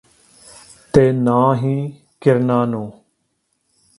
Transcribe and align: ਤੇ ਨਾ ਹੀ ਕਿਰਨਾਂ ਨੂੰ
ਤੇ 0.93 1.11
ਨਾ 1.11 1.55
ਹੀ 1.55 1.93
ਕਿਰਨਾਂ 2.21 2.65
ਨੂੰ 2.67 2.91